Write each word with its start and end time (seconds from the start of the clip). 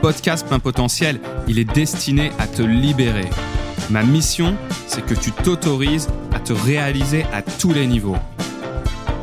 podcast 0.00 0.46
Plein 0.46 0.60
Potentiel, 0.60 1.20
il 1.46 1.58
est 1.58 1.64
destiné 1.64 2.30
à 2.38 2.46
te 2.46 2.62
libérer. 2.62 3.28
Ma 3.90 4.02
mission, 4.02 4.56
c'est 4.86 5.04
que 5.04 5.14
tu 5.14 5.30
t'autorises 5.30 6.08
à 6.32 6.40
te 6.40 6.54
réaliser 6.54 7.24
à 7.24 7.42
tous 7.42 7.72
les 7.72 7.86
niveaux. 7.86 8.16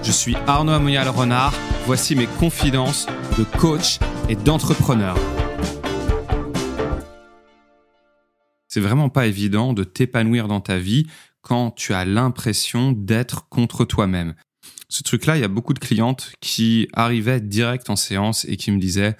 Je 0.03 0.11
suis 0.11 0.35
Arnaud 0.45 0.73
Amoyal 0.73 1.09
Renard, 1.09 1.53
voici 1.85 2.15
mes 2.15 2.27
confidences 2.27 3.07
de 3.39 3.43
coach 3.57 3.97
et 4.29 4.35
d'entrepreneur. 4.35 5.17
C'est 8.67 8.81
vraiment 8.81 9.09
pas 9.09 9.25
évident 9.25 9.73
de 9.73 9.83
t'épanouir 9.83 10.47
dans 10.47 10.61
ta 10.61 10.77
vie 10.77 11.07
quand 11.41 11.71
tu 11.71 11.93
as 11.93 12.05
l'impression 12.05 12.91
d'être 12.91 13.49
contre 13.49 13.83
toi-même. 13.83 14.35
Ce 14.89 15.01
truc-là, 15.01 15.37
il 15.37 15.41
y 15.41 15.45
a 15.45 15.49
beaucoup 15.49 15.73
de 15.73 15.79
clientes 15.79 16.31
qui 16.39 16.87
arrivaient 16.93 17.41
direct 17.41 17.89
en 17.89 17.95
séance 17.95 18.45
et 18.45 18.57
qui 18.57 18.71
me 18.71 18.79
disaient 18.79 19.17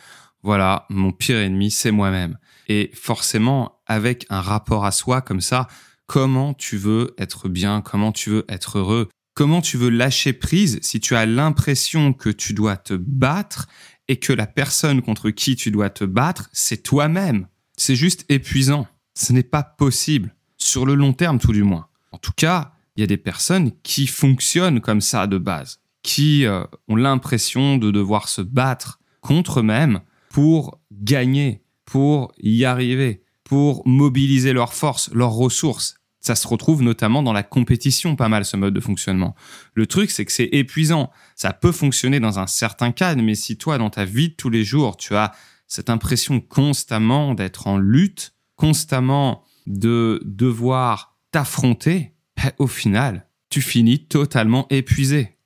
voilà, 0.48 0.86
mon 0.88 1.12
pire 1.12 1.40
ennemi, 1.40 1.70
c'est 1.70 1.92
moi-même. 1.92 2.38
Et 2.70 2.90
forcément, 2.94 3.82
avec 3.86 4.26
un 4.30 4.40
rapport 4.40 4.86
à 4.86 4.94
soi 4.94 5.20
comme 5.20 5.42
ça, 5.42 5.68
comment 6.06 6.54
tu 6.54 6.78
veux 6.78 7.14
être 7.18 7.50
bien, 7.50 7.82
comment 7.82 8.14
tu 8.14 8.30
veux 8.30 8.46
être 8.48 8.78
heureux, 8.78 9.10
comment 9.34 9.60
tu 9.60 9.76
veux 9.76 9.90
lâcher 9.90 10.32
prise 10.32 10.80
si 10.82 11.02
tu 11.02 11.18
as 11.18 11.26
l'impression 11.26 12.14
que 12.14 12.30
tu 12.30 12.54
dois 12.54 12.78
te 12.78 12.94
battre 12.94 13.68
et 14.08 14.22
que 14.22 14.32
la 14.32 14.48
personne 14.48 15.02
contre 15.02 15.32
qui 15.32 15.58
tu 15.58 15.70
dois 15.70 15.90
te 15.90 16.06
battre, 16.06 16.48
c'est 16.54 16.82
toi-même. 16.82 17.48
C'est 17.76 17.98
juste 17.98 18.24
épuisant. 18.30 18.88
Ce 19.16 19.34
n'est 19.34 19.44
pas 19.44 19.64
possible. 19.64 20.34
Sur 20.58 20.86
le 20.86 20.96
long 20.96 21.12
terme, 21.12 21.40
tout 21.40 21.52
du 21.52 21.64
moins. 21.64 21.88
En 22.14 22.20
tout 22.20 22.32
cas, 22.38 22.72
il 22.96 23.02
y 23.02 23.04
a 23.04 23.08
des 23.08 23.18
personnes 23.18 23.74
qui 23.84 24.08
fonctionnent 24.08 24.80
comme 24.80 25.02
ça 25.02 25.28
de 25.28 25.38
base, 25.38 25.82
qui 26.04 26.46
euh, 26.46 26.64
ont 26.88 26.96
l'impression 26.96 27.76
de 27.78 27.92
devoir 27.92 28.30
se 28.30 28.42
battre 28.42 29.02
contre 29.20 29.60
eux-mêmes 29.60 30.00
pour 30.38 30.80
gagner, 30.92 31.64
pour 31.84 32.32
y 32.38 32.64
arriver, 32.64 33.24
pour 33.44 33.82
mobiliser 33.88 34.54
leurs 34.54 34.76
forces, 34.76 35.10
leurs 35.12 35.32
ressources. 35.32 35.96
Ça 36.20 36.36
se 36.36 36.48
retrouve 36.48 36.84
notamment 36.84 37.24
dans 37.24 37.34
la 37.34 37.42
compétition, 37.42 38.16
pas 38.16 38.30
mal 38.30 38.46
ce 38.46 38.56
mode 38.56 38.76
de 38.76 38.80
fonctionnement. 38.80 39.34
Le 39.74 39.88
truc, 39.88 40.12
c'est 40.12 40.26
que 40.26 40.32
c'est 40.32 40.50
épuisant. 40.52 41.10
Ça 41.36 41.54
peut 41.54 41.72
fonctionner 41.72 42.20
dans 42.20 42.38
un 42.38 42.46
certain 42.46 42.92
cadre, 42.92 43.24
mais 43.24 43.34
si 43.34 43.58
toi, 43.58 43.80
dans 43.80 43.90
ta 43.90 44.06
vie 44.06 44.30
de 44.30 44.36
tous 44.36 44.52
les 44.52 44.64
jours, 44.64 44.96
tu 44.96 45.16
as 45.16 45.32
cette 45.66 45.90
impression 45.90 46.40
constamment 46.40 47.34
d'être 47.34 47.66
en 47.66 47.80
lutte, 47.80 48.36
constamment 48.58 49.44
de 49.66 50.22
devoir 50.24 51.18
t'affronter, 51.32 52.14
ben, 52.36 52.52
au 52.60 52.68
final, 52.68 53.28
tu 53.50 53.60
finis 53.62 54.06
totalement 54.06 54.68
épuisé. 54.70 55.37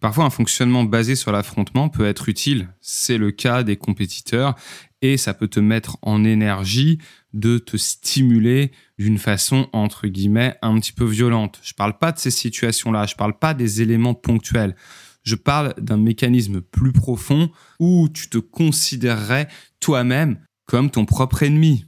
Parfois, 0.00 0.24
un 0.24 0.30
fonctionnement 0.30 0.84
basé 0.84 1.14
sur 1.14 1.30
l'affrontement 1.30 1.88
peut 1.90 2.06
être 2.06 2.28
utile. 2.28 2.68
C'est 2.80 3.18
le 3.18 3.30
cas 3.30 3.62
des 3.62 3.76
compétiteurs 3.76 4.54
et 5.02 5.16
ça 5.16 5.34
peut 5.34 5.48
te 5.48 5.60
mettre 5.60 5.98
en 6.02 6.24
énergie 6.24 6.98
de 7.32 7.58
te 7.58 7.76
stimuler 7.76 8.72
d'une 8.98 9.18
façon 9.18 9.68
entre 9.72 10.08
guillemets 10.08 10.56
un 10.62 10.78
petit 10.80 10.92
peu 10.92 11.04
violente. 11.04 11.60
Je 11.62 11.74
parle 11.74 11.98
pas 11.98 12.12
de 12.12 12.18
ces 12.18 12.30
situations-là, 12.30 13.06
je 13.06 13.14
parle 13.14 13.38
pas 13.38 13.54
des 13.54 13.82
éléments 13.82 14.14
ponctuels. 14.14 14.74
Je 15.22 15.36
parle 15.36 15.74
d'un 15.78 15.98
mécanisme 15.98 16.62
plus 16.62 16.92
profond 16.92 17.50
où 17.78 18.08
tu 18.08 18.30
te 18.30 18.38
considérerais 18.38 19.48
toi-même 19.80 20.38
comme 20.66 20.90
ton 20.90 21.04
propre 21.04 21.42
ennemi. 21.42 21.84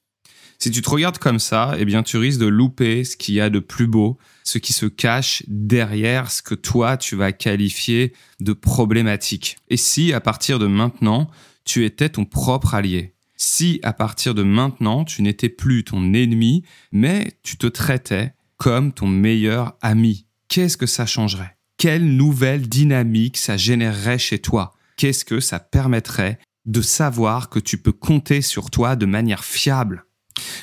Si 0.63 0.71
tu 0.71 0.81
te 0.81 0.91
regardes 0.91 1.19
comme 1.19 1.41
ça, 1.41 1.75
eh 1.77 1.85
bien, 1.85 2.05
tu 2.05 2.19
risques 2.19 2.39
de 2.39 2.47
louper 2.47 3.03
ce 3.03 3.17
qu'il 3.17 3.35
y 3.35 3.41
a 3.41 3.51
de 3.51 3.59
plus 3.59 3.89
beau, 3.89 4.17
ce 4.45 4.59
qui 4.59 4.73
se 4.73 4.87
cache 4.87 5.43
derrière 5.49 6.31
ce 6.31 6.41
que 6.41 6.55
toi, 6.55 6.97
tu 6.97 7.17
vas 7.17 7.33
qualifier 7.33 8.13
de 8.39 8.53
problématique. 8.53 9.57
Et 9.71 9.77
si, 9.77 10.13
à 10.13 10.21
partir 10.21 10.61
de 10.61 10.69
maintenant, 10.69 11.29
tu 11.65 11.85
étais 11.85 12.11
ton 12.11 12.25
propre 12.25 12.75
allié, 12.75 13.13
si 13.37 13.81
à 13.83 13.93
partir 13.93 14.37
de 14.37 14.45
maintenant, 14.45 15.05
tu 15.05 15.23
n'étais 15.23 15.49
plus 15.49 15.83
ton 15.83 16.15
ennemi, 16.15 16.63
mais 16.93 17.33
tu 17.43 17.57
te 17.57 17.67
traitais 17.67 18.33
comme 18.57 18.93
ton 18.93 19.09
meilleur 19.09 19.77
ami, 19.83 20.27
qu'est-ce 20.47 20.77
que 20.77 20.87
ça 20.87 21.07
changerait? 21.07 21.57
Quelle 21.77 22.15
nouvelle 22.15 22.69
dynamique 22.69 23.37
ça 23.37 23.57
générerait 23.57 24.21
chez 24.21 24.39
toi? 24.39 24.75
Qu'est-ce 24.97 25.25
que 25.25 25.41
ça 25.41 25.59
permettrait 25.59 26.39
de 26.67 26.83
savoir 26.83 27.49
que 27.49 27.59
tu 27.59 27.79
peux 27.79 27.91
compter 27.91 28.43
sur 28.43 28.71
toi 28.71 28.95
de 28.95 29.07
manière 29.07 29.43
fiable? 29.43 30.05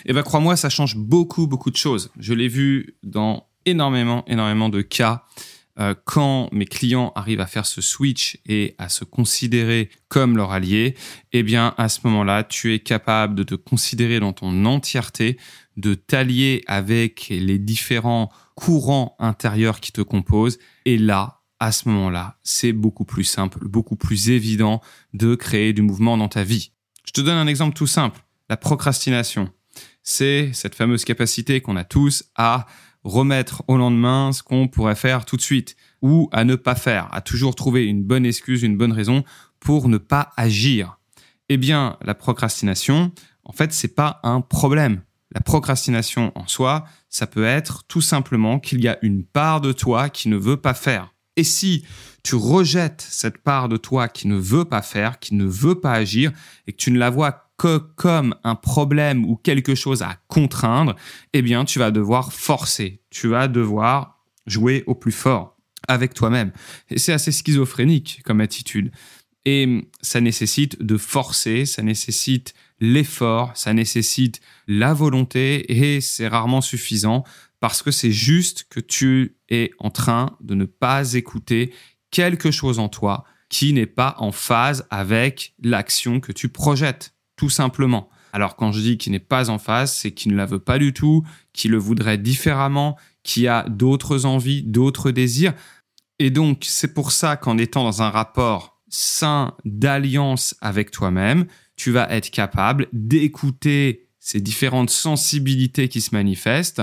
Eh 0.05 0.13
ben 0.13 0.23
crois-moi, 0.23 0.55
ça 0.55 0.69
change 0.69 0.95
beaucoup, 0.95 1.47
beaucoup 1.47 1.71
de 1.71 1.77
choses. 1.77 2.11
Je 2.19 2.33
l'ai 2.33 2.47
vu 2.47 2.95
dans 3.03 3.47
énormément, 3.65 4.23
énormément 4.27 4.69
de 4.69 4.81
cas. 4.81 5.23
Euh, 5.79 5.95
quand 6.03 6.49
mes 6.51 6.65
clients 6.65 7.13
arrivent 7.15 7.39
à 7.39 7.45
faire 7.45 7.65
ce 7.65 7.79
switch 7.81 8.37
et 8.45 8.75
à 8.77 8.89
se 8.89 9.05
considérer 9.05 9.89
comme 10.09 10.35
leur 10.35 10.51
allié, 10.51 10.95
eh 11.31 11.41
bien, 11.41 11.73
à 11.77 11.87
ce 11.87 12.01
moment-là, 12.03 12.43
tu 12.43 12.73
es 12.73 12.79
capable 12.79 13.33
de 13.35 13.43
te 13.43 13.55
considérer 13.55 14.19
dans 14.19 14.33
ton 14.33 14.65
entièreté, 14.65 15.37
de 15.77 15.93
t'allier 15.93 16.63
avec 16.67 17.27
les 17.29 17.59
différents 17.59 18.29
courants 18.55 19.15
intérieurs 19.19 19.79
qui 19.79 19.93
te 19.93 20.01
composent. 20.01 20.59
Et 20.83 20.97
là, 20.97 21.39
à 21.59 21.71
ce 21.71 21.87
moment-là, 21.87 22.37
c'est 22.43 22.73
beaucoup 22.73 23.05
plus 23.05 23.23
simple, 23.23 23.65
beaucoup 23.65 23.95
plus 23.95 24.29
évident 24.29 24.81
de 25.13 25.35
créer 25.35 25.71
du 25.71 25.81
mouvement 25.81 26.17
dans 26.17 26.27
ta 26.27 26.43
vie. 26.43 26.71
Je 27.05 27.11
te 27.11 27.21
donne 27.21 27.37
un 27.37 27.47
exemple 27.47 27.75
tout 27.75 27.87
simple. 27.87 28.19
La 28.49 28.57
procrastination 28.57 29.49
c'est 30.03 30.51
cette 30.53 30.75
fameuse 30.75 31.05
capacité 31.05 31.61
qu'on 31.61 31.75
a 31.75 31.83
tous 31.83 32.23
à 32.35 32.65
remettre 33.03 33.63
au 33.67 33.77
lendemain 33.77 34.31
ce 34.31 34.43
qu'on 34.43 34.67
pourrait 34.67 34.95
faire 34.95 35.25
tout 35.25 35.37
de 35.37 35.41
suite 35.41 35.75
ou 36.01 36.29
à 36.31 36.43
ne 36.43 36.55
pas 36.55 36.75
faire, 36.75 37.07
à 37.13 37.21
toujours 37.21 37.55
trouver 37.55 37.85
une 37.85 38.03
bonne 38.03 38.25
excuse, 38.25 38.63
une 38.63 38.77
bonne 38.77 38.91
raison 38.91 39.23
pour 39.59 39.89
ne 39.89 39.97
pas 39.97 40.31
agir. 40.37 40.99
Eh 41.49 41.57
bien, 41.57 41.97
la 42.01 42.15
procrastination, 42.15 43.11
en 43.43 43.51
fait, 43.51 43.73
c'est 43.73 43.95
pas 43.95 44.19
un 44.23 44.41
problème. 44.41 45.01
La 45.31 45.41
procrastination 45.41 46.31
en 46.35 46.47
soi, 46.47 46.85
ça 47.09 47.27
peut 47.27 47.45
être 47.45 47.83
tout 47.87 48.01
simplement 48.01 48.59
qu'il 48.59 48.81
y 48.81 48.87
a 48.87 48.97
une 49.01 49.23
part 49.23 49.61
de 49.61 49.71
toi 49.71 50.09
qui 50.09 50.29
ne 50.29 50.37
veut 50.37 50.57
pas 50.57 50.73
faire. 50.73 51.13
Et 51.35 51.43
si 51.43 51.85
tu 52.23 52.35
rejettes 52.35 53.05
cette 53.07 53.37
part 53.37 53.69
de 53.69 53.77
toi 53.77 54.07
qui 54.09 54.27
ne 54.27 54.35
veut 54.35 54.65
pas 54.65 54.81
faire, 54.81 55.19
qui 55.19 55.35
ne 55.35 55.45
veut 55.45 55.79
pas 55.79 55.93
agir, 55.93 56.31
et 56.67 56.73
que 56.73 56.77
tu 56.77 56.91
ne 56.91 56.99
la 56.99 57.09
vois 57.09 57.48
que 57.59 57.77
comme 57.77 58.35
un 58.43 58.55
problème 58.55 59.25
ou 59.25 59.35
quelque 59.35 59.75
chose 59.75 60.01
à 60.01 60.17
contraindre, 60.27 60.95
eh 61.33 61.43
bien, 61.43 61.65
tu 61.65 61.77
vas 61.77 61.91
devoir 61.91 62.33
forcer. 62.33 63.01
Tu 63.11 63.27
vas 63.27 63.47
devoir 63.47 64.23
jouer 64.47 64.83
au 64.87 64.95
plus 64.95 65.11
fort 65.11 65.57
avec 65.87 66.13
toi-même. 66.13 66.51
Et 66.89 66.97
c'est 66.97 67.13
assez 67.13 67.31
schizophrénique 67.31 68.21
comme 68.25 68.41
attitude. 68.41 68.91
Et 69.45 69.87
ça 70.01 70.21
nécessite 70.21 70.81
de 70.81 70.97
forcer, 70.97 71.65
ça 71.65 71.81
nécessite 71.81 72.53
l'effort, 72.79 73.51
ça 73.55 73.73
nécessite 73.73 74.41
la 74.67 74.93
volonté 74.93 75.71
et 75.71 76.01
c'est 76.01 76.27
rarement 76.27 76.61
suffisant 76.61 77.23
parce 77.59 77.81
que 77.81 77.91
c'est 77.91 78.11
juste 78.11 78.67
que 78.69 78.79
tu 78.79 79.35
es 79.49 79.71
en 79.79 79.89
train 79.89 80.37
de 80.41 80.55
ne 80.55 80.65
pas 80.65 81.13
écouter 81.13 81.73
quelque 82.11 82.51
chose 82.51 82.79
en 82.79 82.89
toi 82.89 83.25
qui 83.49 83.73
n'est 83.73 83.85
pas 83.85 84.15
en 84.19 84.31
phase 84.31 84.87
avec 84.89 85.55
l'action 85.61 86.19
que 86.19 86.31
tu 86.31 86.49
projettes 86.49 87.13
tout 87.39 87.49
simplement. 87.49 88.09
Alors 88.33 88.57
quand 88.57 88.73
je 88.73 88.81
dis 88.81 88.97
qu'il 88.97 89.13
n'est 89.13 89.19
pas 89.19 89.49
en 89.49 89.59
phase, 89.59 89.95
c'est 89.95 90.11
qu'il 90.11 90.33
ne 90.33 90.37
la 90.37 90.45
veut 90.45 90.59
pas 90.59 90.77
du 90.77 90.91
tout, 90.91 91.25
qu'il 91.53 91.71
le 91.71 91.77
voudrait 91.77 92.17
différemment, 92.17 92.97
qu'il 93.23 93.47
a 93.47 93.63
d'autres 93.69 94.25
envies, 94.25 94.61
d'autres 94.61 95.11
désirs. 95.11 95.53
Et 96.19 96.31
donc 96.31 96.65
c'est 96.67 96.93
pour 96.93 97.13
ça 97.13 97.37
qu'en 97.37 97.57
étant 97.57 97.85
dans 97.85 98.01
un 98.01 98.09
rapport 98.09 98.81
sain 98.89 99.55
d'alliance 99.63 100.53
avec 100.59 100.91
toi-même, 100.91 101.45
tu 101.77 101.91
vas 101.91 102.11
être 102.11 102.29
capable 102.29 102.87
d'écouter 102.91 104.09
ces 104.19 104.41
différentes 104.41 104.89
sensibilités 104.89 105.87
qui 105.87 106.01
se 106.01 106.13
manifestent 106.13 106.81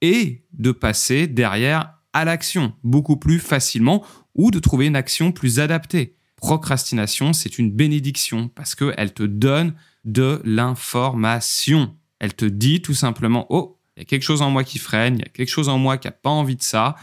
et 0.00 0.46
de 0.54 0.72
passer 0.72 1.26
derrière 1.26 1.92
à 2.14 2.24
l'action 2.24 2.72
beaucoup 2.84 3.18
plus 3.18 3.38
facilement 3.38 4.02
ou 4.34 4.50
de 4.50 4.58
trouver 4.58 4.86
une 4.86 4.96
action 4.96 5.30
plus 5.30 5.60
adaptée. 5.60 6.16
Procrastination, 6.36 7.34
c'est 7.34 7.58
une 7.58 7.70
bénédiction 7.70 8.48
parce 8.48 8.74
qu'elle 8.74 9.12
te 9.12 9.24
donne 9.24 9.74
de 10.04 10.40
l'information. 10.44 11.94
Elle 12.18 12.34
te 12.34 12.44
dit 12.44 12.82
tout 12.82 12.94
simplement, 12.94 13.46
oh, 13.50 13.78
il 13.96 14.00
y 14.00 14.02
a 14.02 14.04
quelque 14.04 14.22
chose 14.22 14.42
en 14.42 14.50
moi 14.50 14.64
qui 14.64 14.78
freine, 14.78 15.16
il 15.16 15.20
y 15.20 15.26
a 15.26 15.28
quelque 15.28 15.48
chose 15.48 15.68
en 15.68 15.78
moi 15.78 15.98
qui 15.98 16.06
n'a 16.06 16.12
pas 16.12 16.30
envie 16.30 16.56
de 16.56 16.62
ça. 16.62 16.96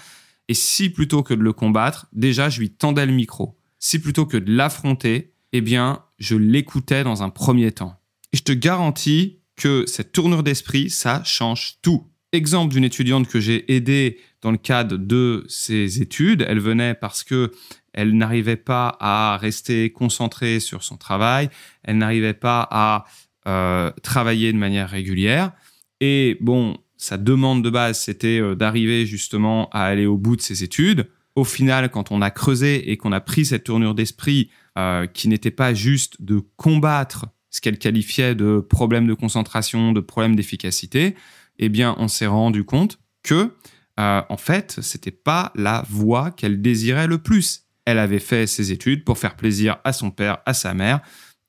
Et 0.47 0.53
si 0.53 0.89
plutôt 0.89 1.23
que 1.23 1.33
de 1.33 1.41
le 1.41 1.53
combattre, 1.53 2.07
déjà, 2.13 2.49
je 2.49 2.59
lui 2.59 2.69
tendais 2.69 3.05
le 3.05 3.13
micro. 3.13 3.57
Si 3.79 3.99
plutôt 3.99 4.25
que 4.25 4.37
de 4.37 4.51
l'affronter, 4.51 5.33
eh 5.53 5.61
bien, 5.61 6.03
je 6.19 6.35
l'écoutais 6.35 7.03
dans 7.03 7.23
un 7.23 7.29
premier 7.29 7.71
temps. 7.71 7.99
Et 8.33 8.37
je 8.37 8.43
te 8.43 8.51
garantis 8.51 9.39
que 9.55 9.85
cette 9.87 10.11
tournure 10.11 10.43
d'esprit, 10.43 10.89
ça 10.89 11.23
change 11.23 11.77
tout. 11.81 12.07
Exemple 12.31 12.73
d'une 12.73 12.83
étudiante 12.83 13.27
que 13.27 13.39
j'ai 13.39 13.71
aidée 13.73 14.19
dans 14.41 14.51
le 14.51 14.57
cadre 14.57 14.97
de 14.97 15.45
ses 15.47 16.01
études. 16.01 16.45
Elle 16.47 16.59
venait 16.59 16.93
parce 16.93 17.23
que 17.23 17.51
elle 17.97 18.15
n'arrivait 18.15 18.57
pas 18.57 18.95
à 18.99 19.37
rester 19.41 19.89
concentrée 19.91 20.59
sur 20.59 20.83
son 20.83 20.97
travail, 20.97 21.49
elle 21.83 21.97
n'arrivait 21.97 22.35
pas 22.35 22.67
à 22.69 23.05
euh, 23.47 23.91
travailler 24.03 24.53
de 24.53 24.57
manière 24.57 24.87
régulière. 24.87 25.51
Et 25.99 26.37
bon, 26.39 26.77
sa 26.95 27.17
demande 27.17 27.63
de 27.63 27.71
base, 27.71 27.99
c'était 27.99 28.39
euh, 28.39 28.53
d'arriver 28.53 29.07
justement 29.07 29.67
à 29.71 29.85
aller 29.85 30.05
au 30.05 30.15
bout 30.15 30.35
de 30.35 30.41
ses 30.41 30.63
études. 30.63 31.09
Au 31.35 31.43
final, 31.43 31.89
quand 31.89 32.11
on 32.11 32.21
a 32.21 32.29
creusé 32.29 32.91
et 32.91 32.97
qu'on 32.97 33.11
a 33.11 33.19
pris 33.19 33.45
cette 33.45 33.63
tournure 33.63 33.95
d'esprit 33.95 34.51
euh, 34.77 35.07
qui 35.07 35.27
n'était 35.27 35.49
pas 35.49 35.73
juste 35.73 36.21
de 36.21 36.39
combattre 36.55 37.25
ce 37.49 37.61
qu'elle 37.61 37.79
qualifiait 37.79 38.35
de 38.35 38.59
problème 38.59 39.07
de 39.07 39.15
concentration, 39.15 39.91
de 39.91 40.01
problème 40.01 40.35
d'efficacité, 40.35 41.15
eh 41.57 41.69
bien, 41.69 41.95
on 41.97 42.07
s'est 42.07 42.27
rendu 42.27 42.63
compte 42.63 42.99
que, 43.23 43.55
en 43.97 44.37
fait, 44.37 44.77
c'était 44.83 45.09
pas 45.09 45.51
la 45.55 45.83
voie 45.89 46.29
qu'elle 46.29 46.61
désirait 46.61 47.07
le 47.07 47.17
plus. 47.17 47.66
Elle 47.87 47.99
avait 47.99 48.19
fait 48.19 48.47
ses 48.47 48.73
études 48.73 49.05
pour 49.05 49.17
faire 49.17 49.37
plaisir 49.37 49.77
à 49.85 49.93
son 49.93 50.11
père, 50.11 50.39
à 50.45 50.53
sa 50.53 50.73
mère, 50.73 50.99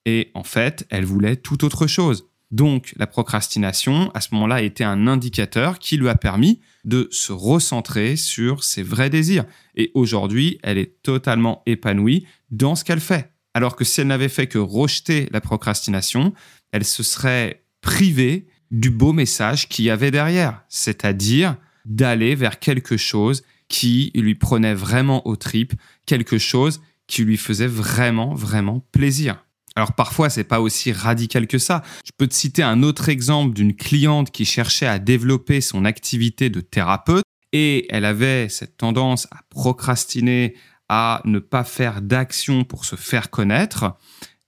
et 0.07 0.31
en 0.35 0.45
fait, 0.45 0.87
elle 0.89 1.05
voulait 1.05 1.35
tout 1.35 1.65
autre 1.65 1.89
chose. 1.89 2.29
Donc, 2.53 2.95
la 2.97 3.09
procrastination, 3.09 4.13
à 4.15 4.21
ce 4.21 4.29
moment-là, 4.35 4.63
été 4.63 4.85
un 4.85 5.09
indicateur 5.09 5.81
qui 5.81 5.97
lui 5.97 6.09
a 6.09 6.15
permis 6.15 6.61
de 6.85 7.09
se 7.11 7.33
recentrer 7.33 8.15
sur 8.15 8.63
ses 8.63 8.85
vrais 8.85 9.11
désirs. 9.11 9.47
Et 9.75 9.91
aujourd'hui, 9.95 10.61
elle 10.63 10.79
est 10.79 11.03
totalement 11.03 11.61
épanouie 11.67 12.25
dans 12.53 12.77
ce 12.77 12.85
qu'elle 12.85 13.01
fait. 13.01 13.33
Alors 13.53 13.75
que 13.75 13.83
si 13.83 14.01
elle 14.01 14.07
n'avait 14.07 14.29
fait 14.29 14.47
que 14.47 14.59
rejeter 14.59 15.29
la 15.33 15.41
procrastination, 15.41 16.33
elle 16.71 16.85
se 16.85 17.03
serait 17.03 17.65
privée 17.81 18.47
du 18.71 18.91
beau 18.91 19.13
message 19.13 19.69
qu'il 19.69 19.87
y 19.87 19.91
avait 19.91 20.13
derrière, 20.13 20.63
c'est-à-dire 20.69 21.57
d'aller 21.85 22.37
vers 22.37 22.61
quelque 22.61 22.97
chose 22.97 23.43
qui 23.69 24.11
lui 24.15 24.35
prenait 24.35 24.75
vraiment 24.75 25.27
aux 25.27 25.37
tripes, 25.37 25.75
quelque 26.07 26.39
chose 26.39 26.81
qui 27.07 27.25
lui 27.25 27.37
faisait 27.37 27.67
vraiment, 27.67 28.35
vraiment 28.35 28.85
plaisir. 28.93 29.45
Alors 29.77 29.93
parfois, 29.93 30.29
c'est 30.29 30.45
pas 30.45 30.61
aussi 30.61 30.93
radical 30.93 31.47
que 31.47 31.59
ça. 31.59 31.83
Je 32.05 32.11
peux 32.17 32.27
te 32.27 32.35
citer 32.35 32.63
un 32.63 32.83
autre 32.83 33.09
exemple 33.09 33.55
d'une 33.55 33.77
cliente 33.77 34.31
qui 34.31 34.45
cherchait 34.45 34.87
à 34.87 34.99
développer 34.99 35.61
son 35.61 35.85
activité 35.85 36.51
de 36.51 36.61
thérapeute 36.61 37.23
et 37.53 37.87
elle 37.91 38.05
avait 38.05 38.49
cette 38.49 38.77
tendance 38.77 39.27
à 39.31 39.41
procrastiner, 39.51 40.55
à 40.89 41.23
ne 41.25 41.39
pas 41.39 41.65
faire 41.65 42.03
d'action 42.03 42.65
pour 42.65 42.85
se 42.85 42.97
faire 42.97 43.31
connaître. 43.31 43.97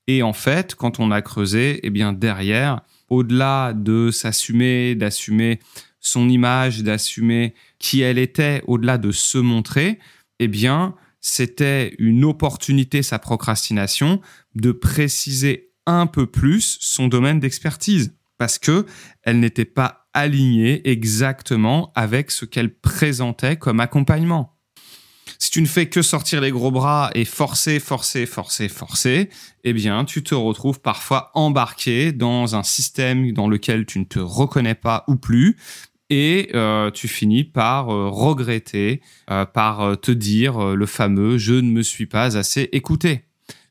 Et 0.07 0.23
en 0.23 0.33
fait, 0.33 0.75
quand 0.75 0.99
on 0.99 1.11
a 1.13 1.23
creusé, 1.23 1.79
eh 1.83 1.91
bien 1.91 2.13
derrière, 2.13 2.81
au-delà 3.09 3.73
de 3.73 4.11
s'assumer, 4.11 4.95
d'assumer 4.95 5.61
son 6.01 6.29
image, 6.29 6.83
d'assumer 6.83 7.55
qui 7.79 8.01
elle 8.01 8.19
était, 8.19 8.63
au-delà 8.67 8.99
de 8.99 9.13
se 9.13 9.39
montrer, 9.39 9.99
eh 10.39 10.49
bien, 10.49 10.95
c'était 11.21 11.95
une 11.99 12.25
opportunité, 12.25 13.03
sa 13.03 13.19
procrastination, 13.19 14.21
de 14.55 14.73
préciser 14.73 15.73
un 15.87 16.07
peu 16.07 16.27
plus 16.27 16.79
son 16.81 17.09
domaine 17.09 17.41
d'expertise 17.41 18.15
parce 18.39 18.59
que 18.59 18.87
elle 19.23 19.39
n'était 19.39 19.67
pas 19.67 20.09
alignée 20.15 20.89
exactement 20.89 21.93
avec 21.95 22.31
ce 22.31 22.45
qu'elle 22.45 22.75
présentait 22.75 23.57
comme 23.57 23.81
accompagnement. 23.81 24.57
Si 25.39 25.51
tu 25.51 25.63
ne 25.63 25.67
fais 25.67 25.89
que 25.89 26.03
sortir 26.03 26.41
les 26.41 26.51
gros 26.51 26.71
bras 26.71 27.11
et 27.15 27.25
forcer, 27.25 27.81
forcer, 27.81 28.27
forcer, 28.27 28.69
forcer, 28.69 29.31
eh 29.65 29.73
bien, 29.73 30.05
tu 30.05 30.23
te 30.23 30.35
retrouves 30.35 30.81
parfois 30.81 31.31
embarqué 31.35 32.13
dans 32.13 32.57
un 32.57 32.63
système 32.63 33.33
dans 33.33 33.49
lequel 33.49 33.87
tu 33.87 34.01
ne 34.01 34.05
te 34.05 34.19
reconnais 34.19 34.75
pas 34.75 35.05
ou 35.07 35.17
plus, 35.17 35.57
et 36.11 36.51
euh, 36.55 36.91
tu 36.91 37.09
finis 37.09 37.45
par 37.45 37.91
euh, 37.91 38.09
regretter, 38.09 39.01
euh, 39.31 39.47
par 39.47 39.99
te 40.01 40.11
dire 40.11 40.75
le 40.75 40.87
fameux 40.87 41.39
je 41.39 41.55
ne 41.55 41.71
me 41.71 41.83
suis 41.83 42.07
pas 42.07 42.37
assez 42.37 42.69
écouté. 42.73 43.25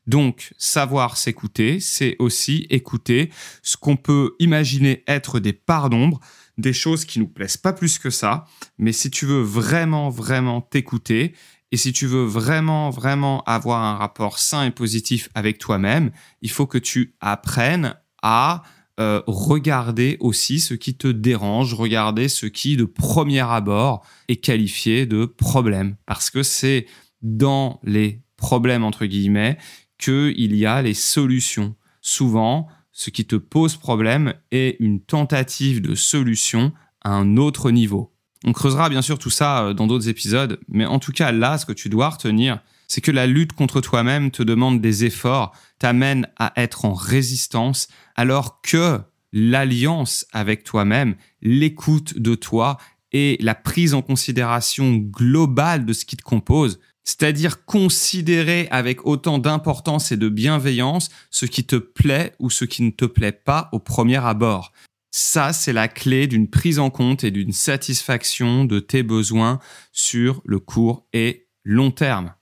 Donc, 0.06 0.52
savoir 0.58 1.16
s'écouter, 1.16 1.78
c'est 1.78 2.16
aussi 2.18 2.66
écouter 2.70 3.30
ce 3.62 3.76
qu'on 3.76 3.96
peut 3.96 4.34
imaginer 4.40 5.04
être 5.06 5.38
des 5.38 5.52
parts 5.52 5.90
d'ombre, 5.90 6.18
des 6.58 6.72
choses 6.72 7.04
qui 7.04 7.20
nous 7.20 7.28
plaisent 7.28 7.58
pas 7.58 7.72
plus 7.72 7.98
que 7.98 8.10
ça, 8.10 8.46
mais 8.78 8.92
si 8.92 9.10
tu 9.10 9.26
veux 9.26 9.42
vraiment, 9.42 10.08
vraiment 10.08 10.62
t'écouter, 10.62 11.34
et 11.70 11.76
si 11.76 11.92
tu 11.92 12.06
veux 12.06 12.24
vraiment, 12.24 12.90
vraiment 12.90 13.44
avoir 13.44 13.84
un 13.84 13.94
rapport 13.94 14.38
sain 14.38 14.64
et 14.64 14.70
positif 14.70 15.28
avec 15.34 15.58
toi-même, 15.58 16.10
il 16.42 16.50
faut 16.50 16.66
que 16.66 16.78
tu 16.78 17.14
apprennes 17.20 17.94
à 18.22 18.62
euh, 19.00 19.22
regarder 19.26 20.18
aussi 20.20 20.60
ce 20.60 20.74
qui 20.74 20.94
te 20.94 21.08
dérange, 21.08 21.72
regarder 21.72 22.28
ce 22.28 22.44
qui, 22.46 22.76
de 22.76 22.84
premier 22.84 23.40
abord, 23.40 24.04
est 24.28 24.36
qualifié 24.36 25.06
de 25.06 25.24
problème. 25.24 25.96
Parce 26.04 26.28
que 26.28 26.42
c'est 26.42 26.86
dans 27.22 27.80
les 27.82 28.20
problèmes, 28.36 28.84
entre 28.84 29.06
guillemets, 29.06 29.56
qu'il 29.98 30.54
y 30.54 30.66
a 30.66 30.82
les 30.82 30.94
solutions. 30.94 31.76
Souvent, 32.02 32.68
ce 32.92 33.10
qui 33.10 33.24
te 33.24 33.36
pose 33.36 33.76
problème 33.76 34.34
est 34.50 34.76
une 34.80 35.00
tentative 35.00 35.80
de 35.80 35.94
solution 35.94 36.72
à 37.02 37.12
un 37.12 37.36
autre 37.36 37.70
niveau. 37.70 38.12
On 38.44 38.52
creusera 38.52 38.88
bien 38.88 39.02
sûr 39.02 39.18
tout 39.18 39.30
ça 39.30 39.64
euh, 39.64 39.72
dans 39.72 39.86
d'autres 39.86 40.08
épisodes, 40.08 40.60
mais 40.68 40.84
en 40.84 40.98
tout 40.98 41.12
cas 41.12 41.32
là, 41.32 41.58
ce 41.58 41.66
que 41.66 41.72
tu 41.72 41.88
dois 41.88 42.10
retenir, 42.10 42.60
c'est 42.90 43.00
que 43.00 43.12
la 43.12 43.28
lutte 43.28 43.52
contre 43.52 43.80
toi-même 43.80 44.32
te 44.32 44.42
demande 44.42 44.80
des 44.80 45.04
efforts, 45.04 45.52
t'amène 45.78 46.26
à 46.36 46.52
être 46.56 46.84
en 46.84 46.92
résistance, 46.92 47.86
alors 48.16 48.60
que 48.62 48.98
l'alliance 49.32 50.26
avec 50.32 50.64
toi-même, 50.64 51.14
l'écoute 51.40 52.18
de 52.18 52.34
toi 52.34 52.78
et 53.12 53.38
la 53.40 53.54
prise 53.54 53.94
en 53.94 54.02
considération 54.02 54.96
globale 54.96 55.86
de 55.86 55.92
ce 55.92 56.04
qui 56.04 56.16
te 56.16 56.24
compose, 56.24 56.80
c'est-à-dire 57.04 57.64
considérer 57.64 58.66
avec 58.72 59.06
autant 59.06 59.38
d'importance 59.38 60.10
et 60.10 60.16
de 60.16 60.28
bienveillance 60.28 61.10
ce 61.30 61.46
qui 61.46 61.62
te 61.62 61.76
plaît 61.76 62.34
ou 62.40 62.50
ce 62.50 62.64
qui 62.64 62.82
ne 62.82 62.90
te 62.90 63.04
plaît 63.04 63.30
pas 63.30 63.68
au 63.70 63.78
premier 63.78 64.16
abord. 64.16 64.72
Ça, 65.12 65.52
c'est 65.52 65.72
la 65.72 65.86
clé 65.86 66.26
d'une 66.26 66.50
prise 66.50 66.80
en 66.80 66.90
compte 66.90 67.22
et 67.22 67.30
d'une 67.30 67.52
satisfaction 67.52 68.64
de 68.64 68.80
tes 68.80 69.04
besoins 69.04 69.60
sur 69.92 70.42
le 70.44 70.58
court 70.58 71.06
et 71.12 71.46
long 71.62 71.92
terme. 71.92 72.34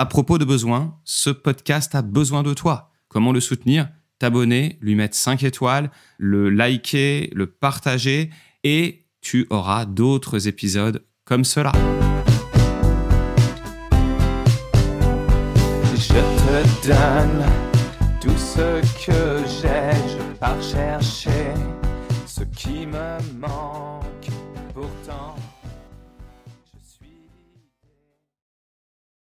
À 0.00 0.06
propos 0.06 0.38
de 0.38 0.46
besoins, 0.46 0.98
ce 1.04 1.28
podcast 1.28 1.94
a 1.94 2.00
besoin 2.00 2.42
de 2.42 2.54
toi. 2.54 2.90
Comment 3.08 3.32
le 3.32 3.40
soutenir? 3.40 3.90
T'abonner, 4.18 4.78
lui 4.80 4.94
mettre 4.94 5.14
5 5.14 5.42
étoiles, 5.42 5.90
le 6.16 6.48
liker, 6.48 7.28
le 7.34 7.46
partager 7.46 8.30
et 8.64 9.04
tu 9.20 9.46
auras 9.50 9.84
d'autres 9.84 10.48
épisodes 10.48 11.04
comme 11.26 11.44
cela. 11.44 11.72